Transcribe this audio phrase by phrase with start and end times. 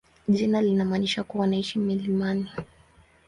[0.27, 2.49] Jina linamaanisha kuwa wanaishi milimani.